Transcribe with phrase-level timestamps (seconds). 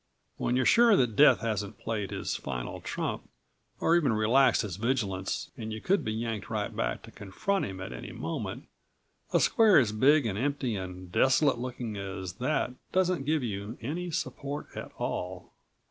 [0.37, 3.29] When you're sure that Death hasn't played his final trump
[3.79, 7.79] or even relaxed his vigilance and you could be yanked right back to confront him
[7.79, 8.67] at any moment
[9.31, 14.09] a square as big and empty and desolate looking as that doesn't give you any
[14.09, 15.53] support at all.